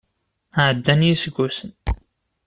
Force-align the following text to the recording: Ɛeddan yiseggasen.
Ɛeddan 0.65 1.01
yiseggasen. 1.07 1.71